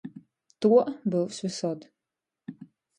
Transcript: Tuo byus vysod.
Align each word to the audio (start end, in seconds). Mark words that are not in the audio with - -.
Tuo 0.61 0.79
byus 1.09 1.35
vysod. 1.47 1.79